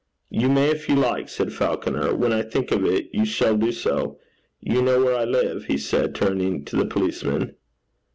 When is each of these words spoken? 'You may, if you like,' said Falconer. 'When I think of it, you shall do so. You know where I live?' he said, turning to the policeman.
'You 0.31 0.49
may, 0.49 0.71
if 0.71 0.89
you 0.89 0.95
like,' 0.95 1.29
said 1.29 1.53
Falconer. 1.53 2.15
'When 2.15 2.33
I 2.33 2.41
think 2.41 2.71
of 2.71 2.83
it, 2.85 3.11
you 3.13 3.23
shall 3.23 3.55
do 3.55 3.71
so. 3.71 4.17
You 4.59 4.81
know 4.81 5.03
where 5.03 5.15
I 5.15 5.25
live?' 5.25 5.65
he 5.65 5.77
said, 5.77 6.15
turning 6.15 6.65
to 6.65 6.75
the 6.75 6.87
policeman. 6.87 7.53